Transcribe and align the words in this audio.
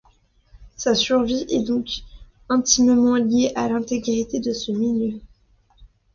Sa 0.77 0.95
survie 0.95 1.45
est 1.51 1.61
donc 1.61 1.85
intimement 2.49 3.17
liée 3.17 3.51
à 3.53 3.69
l’intégrité 3.69 4.39
de 4.39 4.51
ce 4.51 4.71
milieu. 4.71 5.19